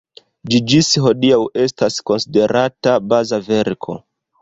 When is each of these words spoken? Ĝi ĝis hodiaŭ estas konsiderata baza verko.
Ĝi 0.53 0.61
ĝis 0.71 0.89
hodiaŭ 1.03 1.39
estas 1.65 2.01
konsiderata 2.11 2.99
baza 3.15 3.45
verko. 3.53 4.05